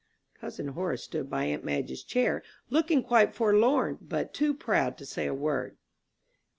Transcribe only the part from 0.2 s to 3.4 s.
Cousin Horace stood by aunt Madge's chair, looking quite